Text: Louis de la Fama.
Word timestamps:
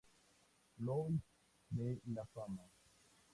Louis 0.79 1.21
de 1.69 1.95
la 2.07 2.25
Fama. 2.33 2.63